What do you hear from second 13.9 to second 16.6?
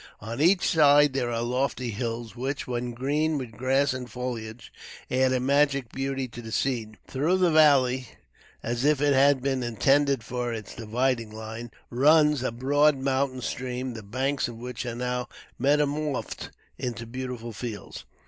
the banks of which are now metamorphosed